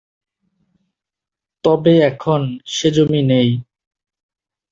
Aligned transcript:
তবে 1.63 1.93
এখন 2.01 2.41
সে 2.67 2.87
জমি 2.95 3.21
নেই। 3.23 3.49